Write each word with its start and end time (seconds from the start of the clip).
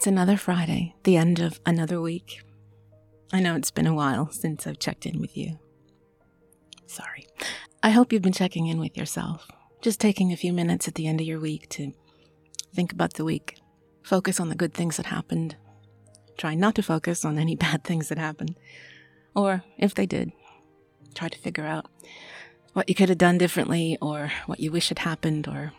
It's 0.00 0.06
another 0.06 0.38
Friday, 0.38 0.94
the 1.04 1.18
end 1.18 1.40
of 1.40 1.60
another 1.66 2.00
week. 2.00 2.40
I 3.34 3.40
know 3.40 3.54
it's 3.54 3.70
been 3.70 3.86
a 3.86 3.92
while 3.92 4.30
since 4.32 4.66
I've 4.66 4.78
checked 4.78 5.04
in 5.04 5.20
with 5.20 5.36
you. 5.36 5.58
Sorry. 6.86 7.26
I 7.82 7.90
hope 7.90 8.10
you've 8.10 8.22
been 8.22 8.32
checking 8.32 8.66
in 8.66 8.80
with 8.80 8.96
yourself, 8.96 9.46
just 9.82 10.00
taking 10.00 10.32
a 10.32 10.38
few 10.38 10.54
minutes 10.54 10.88
at 10.88 10.94
the 10.94 11.06
end 11.06 11.20
of 11.20 11.26
your 11.26 11.38
week 11.38 11.68
to 11.72 11.92
think 12.74 12.94
about 12.94 13.12
the 13.12 13.26
week, 13.26 13.58
focus 14.02 14.40
on 14.40 14.48
the 14.48 14.54
good 14.54 14.72
things 14.72 14.96
that 14.96 15.04
happened, 15.04 15.56
try 16.38 16.54
not 16.54 16.76
to 16.76 16.82
focus 16.82 17.22
on 17.22 17.38
any 17.38 17.54
bad 17.66 17.84
things 17.84 18.08
that 18.08 18.16
happened, 18.16 18.56
or 19.36 19.64
if 19.76 19.94
they 19.94 20.06
did, 20.06 20.32
try 21.14 21.28
to 21.28 21.38
figure 21.38 21.66
out 21.66 21.90
what 22.72 22.88
you 22.88 22.94
could 22.94 23.10
have 23.10 23.18
done 23.18 23.36
differently 23.36 23.98
or 24.00 24.32
what 24.46 24.60
you 24.60 24.72
wish 24.72 24.88
had 24.88 25.00
happened, 25.00 25.46
or 25.46 25.74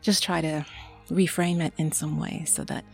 just 0.00 0.22
try 0.22 0.40
to 0.40 0.64
reframe 1.10 1.64
it 1.64 1.74
in 1.76 1.92
some 1.92 2.18
way 2.18 2.44
so 2.46 2.64
that 2.64 2.84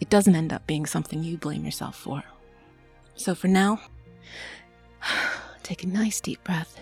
it 0.00 0.10
doesn't 0.10 0.34
end 0.34 0.52
up 0.52 0.66
being 0.66 0.86
something 0.86 1.22
you 1.22 1.36
blame 1.36 1.64
yourself 1.64 1.96
for. 1.96 2.24
So 3.14 3.34
for 3.34 3.48
now, 3.48 3.80
take 5.62 5.84
a 5.84 5.86
nice 5.86 6.20
deep 6.20 6.42
breath. 6.42 6.78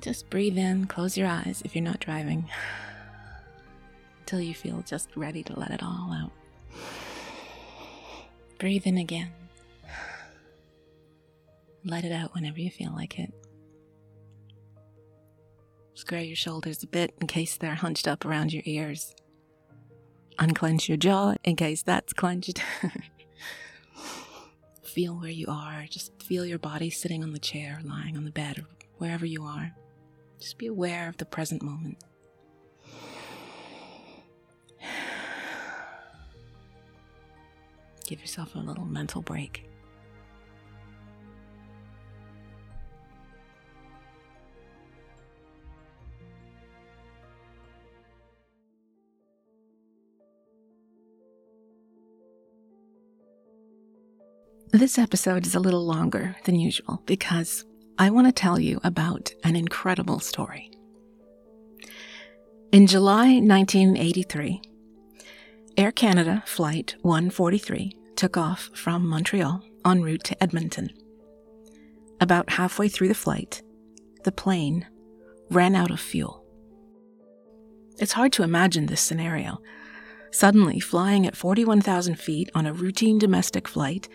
Just 0.00 0.28
breathe 0.28 0.58
in, 0.58 0.86
close 0.86 1.16
your 1.16 1.28
eyes 1.28 1.62
if 1.64 1.74
you're 1.74 1.84
not 1.84 2.00
driving, 2.00 2.50
until 4.20 4.40
you 4.40 4.54
feel 4.54 4.82
just 4.82 5.08
ready 5.16 5.42
to 5.44 5.58
let 5.58 5.70
it 5.70 5.82
all 5.82 6.12
out. 6.12 6.32
Breathe 8.58 8.86
in 8.86 8.98
again. 8.98 9.30
Let 11.84 12.04
it 12.04 12.12
out 12.12 12.34
whenever 12.34 12.60
you 12.60 12.70
feel 12.70 12.92
like 12.92 13.18
it. 13.18 13.32
Square 15.94 16.22
your 16.22 16.36
shoulders 16.36 16.82
a 16.82 16.88
bit 16.88 17.14
in 17.20 17.28
case 17.28 17.56
they're 17.56 17.76
hunched 17.76 18.08
up 18.08 18.24
around 18.24 18.52
your 18.52 18.64
ears. 18.66 19.14
Unclench 20.38 20.88
your 20.88 20.96
jaw 20.96 21.34
in 21.44 21.54
case 21.54 21.82
that's 21.82 22.12
clenched. 22.12 22.60
feel 24.82 25.14
where 25.14 25.30
you 25.30 25.46
are. 25.48 25.86
Just 25.88 26.22
feel 26.22 26.44
your 26.46 26.58
body 26.58 26.90
sitting 26.90 27.22
on 27.22 27.32
the 27.32 27.38
chair, 27.38 27.80
lying 27.84 28.16
on 28.16 28.24
the 28.24 28.30
bed, 28.30 28.58
or 28.58 28.66
wherever 28.98 29.26
you 29.26 29.44
are. 29.44 29.72
Just 30.40 30.58
be 30.58 30.66
aware 30.66 31.08
of 31.08 31.16
the 31.16 31.24
present 31.24 31.62
moment. 31.62 31.98
Give 38.06 38.20
yourself 38.20 38.56
a 38.56 38.58
little 38.58 38.84
mental 38.84 39.22
break. 39.22 39.68
This 54.74 54.98
episode 54.98 55.46
is 55.46 55.54
a 55.54 55.60
little 55.60 55.86
longer 55.86 56.34
than 56.46 56.58
usual 56.58 57.00
because 57.06 57.64
I 57.96 58.10
want 58.10 58.26
to 58.26 58.32
tell 58.32 58.58
you 58.58 58.80
about 58.82 59.32
an 59.44 59.54
incredible 59.54 60.18
story. 60.18 60.68
In 62.72 62.88
July 62.88 63.38
1983, 63.38 64.60
Air 65.76 65.92
Canada 65.92 66.42
Flight 66.44 66.96
143 67.02 67.96
took 68.16 68.36
off 68.36 68.68
from 68.74 69.06
Montreal 69.06 69.62
en 69.86 70.02
route 70.02 70.24
to 70.24 70.42
Edmonton. 70.42 70.90
About 72.20 72.50
halfway 72.50 72.88
through 72.88 73.06
the 73.06 73.14
flight, 73.14 73.62
the 74.24 74.32
plane 74.32 74.88
ran 75.50 75.76
out 75.76 75.92
of 75.92 76.00
fuel. 76.00 76.44
It's 77.98 78.14
hard 78.14 78.32
to 78.32 78.42
imagine 78.42 78.86
this 78.86 79.00
scenario. 79.00 79.60
Suddenly, 80.32 80.80
flying 80.80 81.28
at 81.28 81.36
41,000 81.36 82.18
feet 82.18 82.50
on 82.56 82.66
a 82.66 82.72
routine 82.72 83.20
domestic 83.20 83.68
flight, 83.68 84.08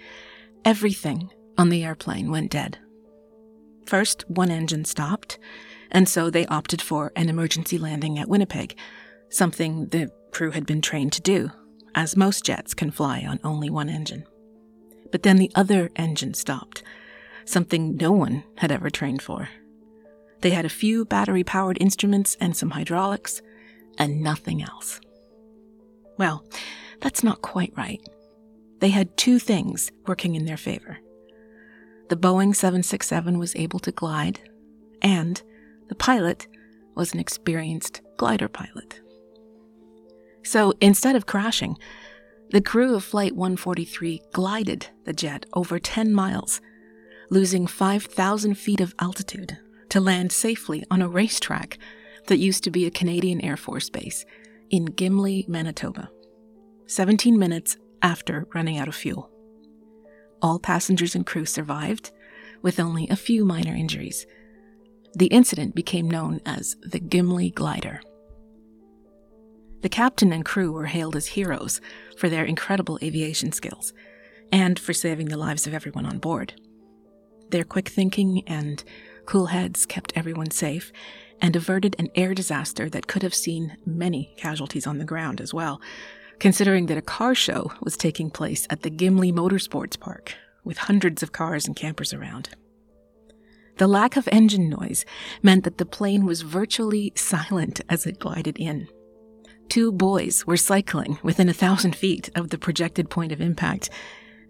everything 0.65 1.30
on 1.58 1.70
the 1.70 1.83
airplane 1.83 2.31
went 2.31 2.52
dead. 2.52 2.77
First, 3.86 4.23
one 4.30 4.52
engine 4.52 4.86
stopped, 4.86 5.39
and 5.92 6.08
so 6.08 6.30
they 6.30 6.45
opted 6.45 6.81
for 6.81 7.11
an 7.15 7.30
emergency 7.30 7.77
landing 7.77 8.20
at 8.20 8.30
Winnipeg, 8.30 8.75
something 9.30 9.87
the 9.87 10.11
crew 10.31 10.52
had 10.52 10.65
been 10.65 10.81
trained 10.81 11.11
to 11.14 11.21
do, 11.21 11.52
as 11.95 12.15
most 12.15 12.45
jets 12.45 12.73
can 12.73 12.92
fly 12.92 13.25
on 13.27 13.39
only 13.43 13.70
one 13.70 13.89
engine. 13.89 14.25
But 15.11 15.23
then 15.23 15.37
the 15.37 15.52
other 15.55 15.89
engine 15.95 16.36
stopped, 16.36 16.83
something 17.45 17.97
no 17.97 18.11
one 18.11 18.43
had 18.58 18.71
ever 18.71 18.89
trained 18.89 19.21
for. 19.21 19.49
They 20.41 20.52
had 20.52 20.65
a 20.65 20.70
few 20.70 21.03
battery 21.03 21.43
powered 21.43 21.77
instruments 21.81 22.37
and 22.39 22.55
some 22.55 22.70
hydraulics, 22.70 23.41
and 23.97 24.21
nothing 24.21 24.61
else. 24.61 25.02
Well, 26.17 26.45
that's 27.02 27.23
not 27.23 27.41
quite 27.41 27.73
right. 27.76 28.02
They 28.79 28.89
had 28.89 29.17
two 29.17 29.39
things 29.39 29.91
working 30.07 30.35
in 30.35 30.45
their 30.45 30.57
favor 30.57 30.99
the 32.09 32.17
Boeing 32.17 32.55
767 32.55 33.37
was 33.37 33.55
able 33.55 33.79
to 33.79 33.91
glide, 33.91 34.39
and 35.01 35.41
the 35.87 35.95
pilot 35.95 36.47
was 36.95 37.13
an 37.13 37.19
experienced 37.19 38.01
glider 38.17 38.47
pilot. 38.49 38.99
So 40.43 40.73
instead 40.81 41.15
of 41.15 41.27
crashing, 41.27 41.77
the 42.49 42.61
crew 42.61 42.95
of 42.95 43.03
Flight 43.03 43.35
143 43.35 44.21
glided 44.33 44.87
the 45.05 45.13
jet 45.13 45.45
over 45.53 45.77
10 45.77 46.11
miles, 46.11 46.61
losing 47.29 47.67
5,000 47.67 48.55
feet 48.55 48.81
of 48.81 48.95
altitude 48.99 49.59
to 49.89 49.99
land 49.99 50.31
safely 50.31 50.83
on 50.89 51.03
a 51.03 51.07
racetrack 51.07 51.77
that 52.25 52.37
used 52.37 52.63
to 52.63 52.71
be 52.71 52.87
a 52.87 52.91
Canadian 52.91 53.39
Air 53.41 53.57
Force 53.57 53.89
base 53.89 54.25
in 54.71 54.85
Gimli, 54.85 55.45
Manitoba, 55.47 56.09
17 56.87 57.37
minutes 57.37 57.77
after 58.02 58.48
running 58.54 58.77
out 58.77 58.87
of 58.87 58.95
fuel. 58.95 59.30
All 60.42 60.60
passengers 60.60 61.15
and 61.15 61.26
crew 61.26 61.45
survived, 61.45 62.11
with 62.61 62.80
only 62.80 63.08
a 63.10 63.15
few 63.15 63.45
minor 63.45 63.73
injuries. 63.73 64.26
The 65.14 65.27
incident 65.27 65.76
became 65.76 66.09
known 66.09 66.42
as 66.45 66.76
the 66.82 66.99
Gimli 66.99 67.52
Glider. 67.52 68.02
The 69.82 69.89
captain 69.89 70.33
and 70.33 70.43
crew 70.43 70.71
were 70.71 70.88
hailed 70.88 71.15
as 71.15 71.27
heroes 71.27 71.80
for 72.17 72.27
their 72.30 72.43
incredible 72.43 72.99
aviation 73.02 73.52
skills 73.52 73.93
and 74.52 74.77
for 74.77 74.93
saving 74.93 75.27
the 75.27 75.38
lives 75.38 75.67
of 75.67 75.73
everyone 75.73 76.05
on 76.05 76.20
board. 76.20 76.54
Their 77.49 77.64
quick 77.64 77.88
thinking 77.88 78.43
and 78.45 78.83
cool 79.26 79.48
heads 79.48 79.86
kept 79.86 80.14
everyone 80.15 80.52
safe 80.52 80.92
and 81.42 81.55
averted 81.55 81.95
an 81.98 82.09
air 82.15 82.33
disaster 82.33 82.89
that 82.89 83.08
could 83.08 83.23
have 83.23 83.33
seen 83.33 83.77
many 83.86 84.33
casualties 84.38 84.86
on 84.86 84.98
the 84.98 85.05
ground 85.05 85.39
as 85.39 85.54
well, 85.54 85.80
considering 86.39 86.86
that 86.88 86.98
a 86.98 87.02
car 87.02 87.36
show 87.36 87.72
was 87.82 87.98
taking 87.98 88.30
place 88.30 88.66
at 88.70 88.82
the 88.82 88.89
Gimli 88.89 89.32
Motorsports 89.32 90.00
Park, 90.00 90.36
with 90.64 90.77
hundreds 90.77 91.22
of 91.22 91.32
cars 91.32 91.66
and 91.66 91.76
campers 91.76 92.14
around. 92.14 92.50
The 93.77 93.88
lack 93.88 94.17
of 94.17 94.27
engine 94.32 94.70
noise 94.70 95.05
meant 95.42 95.64
that 95.64 95.77
the 95.77 95.86
plane 95.86 96.26
was 96.26 96.42
virtually 96.42 97.14
silent 97.16 97.82
as 97.88 98.05
it 98.05 98.20
glided 98.20 98.58
in. 98.58 98.88
Two 99.70 99.92
boys 99.92 100.45
were 100.45 100.58
cycling 100.58 101.20
within 101.23 101.48
a 101.48 101.54
thousand 101.54 101.95
feet 101.95 102.30
of 102.36 102.50
the 102.50 102.58
projected 102.58 103.10
point 103.10 103.32
of 103.32 103.39
impact, 103.39 103.89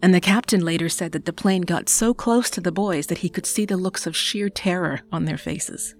and 0.01 0.13
the 0.13 0.21
captain 0.21 0.61
later 0.61 0.89
said 0.89 1.11
that 1.11 1.25
the 1.25 1.33
plane 1.33 1.61
got 1.63 1.89
so 1.89 2.13
close 2.13 2.49
to 2.49 2.61
the 2.61 2.71
boys 2.71 3.07
that 3.07 3.19
he 3.19 3.29
could 3.29 3.45
see 3.45 3.65
the 3.65 3.77
looks 3.77 4.07
of 4.07 4.15
sheer 4.15 4.49
terror 4.49 5.01
on 5.11 5.25
their 5.25 5.37
faces. 5.37 5.93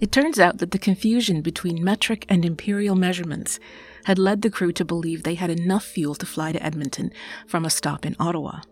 It 0.00 0.12
turns 0.12 0.38
out 0.38 0.58
that 0.58 0.70
the 0.70 0.78
confusion 0.78 1.40
between 1.42 1.82
metric 1.82 2.24
and 2.28 2.44
imperial 2.44 2.94
measurements 2.94 3.58
had 4.08 4.18
led 4.18 4.40
the 4.40 4.48
crew 4.48 4.72
to 4.72 4.86
believe 4.86 5.22
they 5.22 5.34
had 5.34 5.50
enough 5.50 5.84
fuel 5.84 6.14
to 6.14 6.24
fly 6.24 6.50
to 6.50 6.64
Edmonton 6.64 7.12
from 7.46 7.66
a 7.66 7.70
stop 7.70 8.06
in 8.06 8.16
Ottawa. 8.18 8.62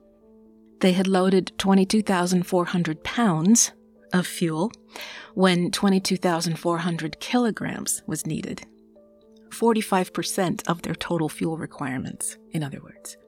They 0.80 0.92
had 0.92 1.06
loaded 1.06 1.52
22,400 1.58 3.04
pounds 3.04 3.72
of 4.14 4.26
fuel 4.26 4.72
when 5.34 5.70
22,400 5.70 7.20
kilograms 7.20 8.02
was 8.06 8.24
needed. 8.24 8.66
45% 9.50 10.66
of 10.66 10.80
their 10.80 10.94
total 10.94 11.28
fuel 11.28 11.59
requirements, 11.59 12.39
in 12.53 12.62
other 12.62 12.80
words. 12.80 13.18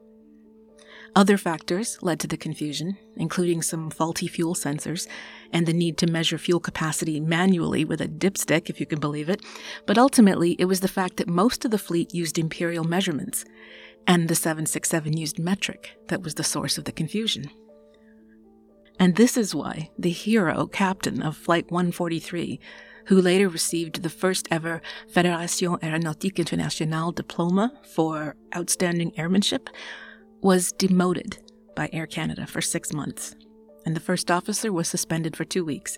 Other 1.15 1.37
factors 1.37 1.97
led 2.01 2.19
to 2.19 2.27
the 2.27 2.37
confusion, 2.37 2.97
including 3.17 3.61
some 3.61 3.89
faulty 3.89 4.27
fuel 4.27 4.53
sensors 4.53 5.07
and 5.51 5.65
the 5.65 5.73
need 5.73 5.97
to 5.97 6.07
measure 6.07 6.37
fuel 6.37 6.59
capacity 6.59 7.19
manually 7.19 7.83
with 7.83 7.99
a 7.99 8.07
dipstick, 8.07 8.69
if 8.69 8.79
you 8.79 8.85
can 8.85 8.99
believe 8.99 9.29
it. 9.29 9.41
But 9.85 9.97
ultimately, 9.97 10.55
it 10.59 10.65
was 10.65 10.81
the 10.81 10.87
fact 10.87 11.17
that 11.17 11.27
most 11.27 11.65
of 11.65 11.71
the 11.71 11.77
fleet 11.77 12.13
used 12.13 12.37
imperial 12.37 12.83
measurements, 12.83 13.43
and 14.07 14.27
the 14.27 14.35
767 14.35 15.17
used 15.17 15.39
metric 15.39 15.97
that 16.07 16.21
was 16.21 16.35
the 16.35 16.43
source 16.43 16.77
of 16.77 16.85
the 16.85 16.91
confusion. 16.91 17.49
And 18.99 19.15
this 19.15 19.37
is 19.37 19.55
why 19.55 19.89
the 19.97 20.09
hero 20.09 20.67
captain 20.67 21.21
of 21.21 21.37
Flight 21.37 21.71
143, 21.71 22.59
who 23.05 23.21
later 23.21 23.47
received 23.47 24.03
the 24.03 24.09
first 24.09 24.47
ever 24.51 24.81
Fédération 25.11 25.79
Aéronautique 25.79 26.37
Internationale 26.37 27.11
diploma 27.11 27.71
for 27.95 28.35
outstanding 28.55 29.17
airmanship, 29.17 29.69
was 30.41 30.71
demoted 30.73 31.37
by 31.75 31.89
Air 31.93 32.07
Canada 32.07 32.47
for 32.47 32.61
six 32.61 32.93
months, 32.93 33.35
and 33.85 33.95
the 33.95 34.01
first 34.01 34.29
officer 34.29 34.71
was 34.71 34.87
suspended 34.87 35.35
for 35.35 35.45
two 35.45 35.65
weeks 35.65 35.97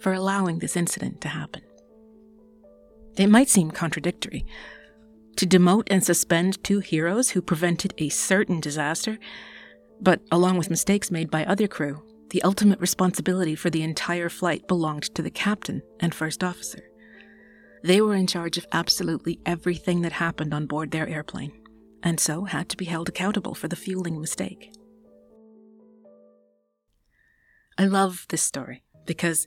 for 0.00 0.12
allowing 0.12 0.58
this 0.58 0.76
incident 0.76 1.20
to 1.22 1.28
happen. 1.28 1.62
It 3.16 3.28
might 3.28 3.48
seem 3.48 3.70
contradictory. 3.70 4.44
To 5.36 5.46
demote 5.46 5.88
and 5.90 6.04
suspend 6.04 6.62
two 6.62 6.80
heroes 6.80 7.30
who 7.30 7.42
prevented 7.42 7.94
a 7.98 8.08
certain 8.08 8.60
disaster, 8.60 9.18
but 10.00 10.20
along 10.30 10.58
with 10.58 10.70
mistakes 10.70 11.10
made 11.10 11.30
by 11.30 11.44
other 11.44 11.66
crew, 11.66 12.02
the 12.30 12.42
ultimate 12.42 12.80
responsibility 12.80 13.54
for 13.54 13.70
the 13.70 13.82
entire 13.82 14.28
flight 14.28 14.66
belonged 14.66 15.14
to 15.14 15.22
the 15.22 15.30
captain 15.30 15.82
and 16.00 16.14
first 16.14 16.42
officer. 16.42 16.82
They 17.82 18.00
were 18.00 18.14
in 18.14 18.26
charge 18.26 18.58
of 18.58 18.66
absolutely 18.72 19.40
everything 19.46 20.02
that 20.02 20.12
happened 20.12 20.52
on 20.52 20.66
board 20.66 20.90
their 20.90 21.08
airplane, 21.08 21.52
and 22.04 22.20
so 22.20 22.44
had 22.44 22.68
to 22.68 22.76
be 22.76 22.84
held 22.84 23.08
accountable 23.08 23.54
for 23.54 23.66
the 23.66 23.74
fueling 23.74 24.20
mistake. 24.20 24.70
I 27.76 27.86
love 27.86 28.26
this 28.28 28.42
story 28.42 28.84
because 29.06 29.46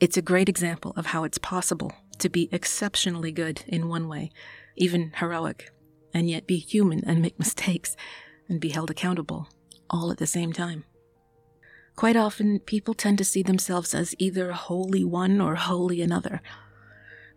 it's 0.00 0.16
a 0.16 0.22
great 0.22 0.48
example 0.48 0.94
of 0.96 1.06
how 1.06 1.22
it's 1.22 1.38
possible 1.38 1.92
to 2.18 2.28
be 2.28 2.48
exceptionally 2.50 3.30
good 3.30 3.62
in 3.68 3.88
one 3.88 4.08
way, 4.08 4.32
even 4.76 5.12
heroic, 5.16 5.70
and 6.12 6.28
yet 6.28 6.46
be 6.46 6.56
human 6.56 7.04
and 7.04 7.22
make 7.22 7.38
mistakes 7.38 7.94
and 8.48 8.60
be 8.60 8.70
held 8.70 8.90
accountable 8.90 9.48
all 9.88 10.10
at 10.10 10.18
the 10.18 10.26
same 10.26 10.52
time. 10.52 10.84
Quite 11.94 12.16
often, 12.16 12.58
people 12.60 12.94
tend 12.94 13.18
to 13.18 13.24
see 13.24 13.42
themselves 13.42 13.94
as 13.94 14.14
either 14.18 14.52
wholly 14.52 15.04
one 15.04 15.42
or 15.42 15.56
wholly 15.56 16.00
another. 16.00 16.40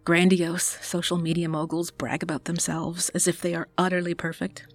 Grandiose 0.05 0.77
social 0.85 1.17
media 1.17 1.49
moguls 1.49 1.89
brag 1.89 2.21
about 2.21 2.45
themselves 2.45 3.09
as 3.09 3.27
if 3.27 3.41
they 3.41 3.55
are 3.55 3.69
utterly 3.75 4.13
perfect, 4.13 4.67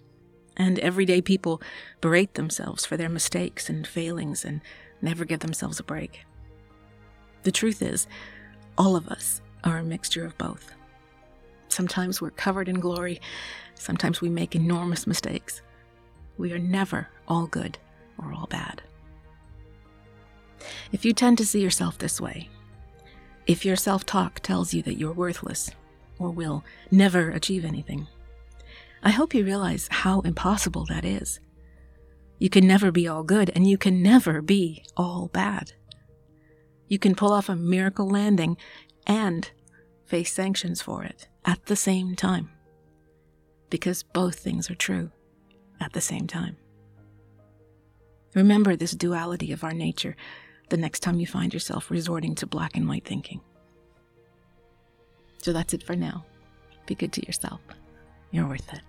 and 0.57 0.77
everyday 0.81 1.23
people 1.23 1.63
berate 2.01 2.35
themselves 2.35 2.85
for 2.85 2.97
their 2.97 3.09
mistakes 3.09 3.69
and 3.69 3.87
failings 3.87 4.45
and 4.45 4.61
never 5.01 5.25
give 5.25 5.39
themselves 5.39 5.79
a 5.79 5.85
break. 5.85 6.27
The 7.45 7.53
truth 7.53 7.81
is, 7.81 8.09
all 8.77 8.97
of 8.97 9.07
us 9.07 9.41
are 9.63 9.79
a 9.79 9.85
mixture 9.85 10.25
of 10.25 10.37
both. 10.37 10.75
Sometimes 11.69 12.21
we're 12.21 12.31
covered 12.31 12.69
in 12.69 12.81
glory, 12.81 13.21
sometimes 13.77 14.21
we 14.21 14.31
make 14.31 14.57
enormous 14.57 15.07
mistakes. 15.07 15.63
We 16.39 16.53
are 16.53 16.59
never 16.59 17.07
all 17.29 17.47
good 17.47 17.79
or 18.19 18.33
all 18.33 18.49
bad. 18.49 18.83
If 20.91 21.05
you 21.05 21.13
tend 21.13 21.39
to 21.39 21.47
see 21.47 21.63
yourself 21.63 21.99
this 21.99 22.21
way, 22.21 22.49
if 23.51 23.65
your 23.65 23.75
self 23.75 24.07
talk 24.07 24.39
tells 24.39 24.73
you 24.73 24.81
that 24.83 24.97
you're 24.97 25.13
worthless 25.13 25.73
or 26.21 26.31
will 26.31 26.65
never 26.93 27.31
achieve 27.31 27.65
anything, 27.65 28.07
I 29.03 29.11
hope 29.11 29.35
you 29.35 29.45
realize 29.45 29.89
how 29.91 30.21
impossible 30.21 30.87
that 30.87 31.05
is. 31.05 31.41
You 32.39 32.49
can 32.49 32.65
never 32.65 32.93
be 32.93 33.09
all 33.09 33.25
good, 33.25 33.51
and 33.53 33.69
you 33.69 33.77
can 33.77 34.05
never 34.05 34.41
be 34.41 34.85
all 34.97 35.29
bad. 35.33 35.73
You 36.87 37.01
can 37.01 37.17
pull 37.17 37.33
off 37.33 37.49
a 37.49 37.57
miracle 37.57 38.09
landing 38.09 38.57
and 39.05 39.51
face 40.07 40.33
sanctions 40.33 40.81
for 40.81 41.03
it 41.03 41.27
at 41.45 41.67
the 41.67 41.77
same 41.77 42.15
time. 42.15 42.51
Because 43.69 44.05
both 44.05 44.39
things 44.39 44.71
are 44.71 44.77
true 44.77 45.11
at 45.81 45.93
the 45.93 46.01
same 46.01 46.29
time. 46.29 46.57
Remember 48.33 48.77
this 48.77 48.93
duality 48.93 49.51
of 49.51 49.65
our 49.65 49.75
nature 49.75 50.15
the 50.71 50.77
next 50.77 51.01
time 51.01 51.21
you 51.21 51.27
find 51.27 51.53
yourself 51.53 51.91
resorting 51.91 52.35
to 52.37 52.47
black 52.47 52.77
and 52.77 52.89
white 52.89 53.05
thinking. 53.05 53.41
So 55.43 55.53
that's 55.53 55.75
it 55.75 55.83
for 55.83 55.97
now. 55.97 56.25
Be 56.87 56.95
good 56.95 57.13
to 57.15 57.27
yourself. 57.27 57.61
You're 58.31 58.49
worth 58.49 58.73
it. 58.73 58.81